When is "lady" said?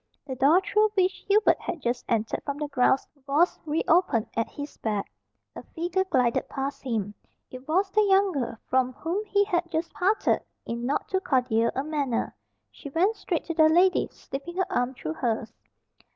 13.69-14.07